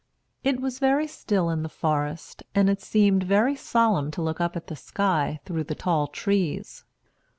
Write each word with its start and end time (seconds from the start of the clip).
It 0.43 0.59
was 0.59 0.79
very 0.79 1.05
still 1.05 1.51
in 1.51 1.61
the 1.61 1.69
forest, 1.69 2.41
and 2.55 2.71
it 2.71 2.81
seemed 2.81 3.21
very 3.21 3.55
solemn 3.55 4.09
to 4.17 4.21
look 4.23 4.41
up 4.41 4.55
at 4.55 4.65
the 4.65 4.75
sky 4.75 5.39
through 5.45 5.65
the 5.65 5.75
tall 5.75 6.07
trees. 6.07 6.83